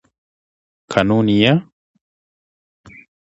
[0.87, 1.53] Kanuni ya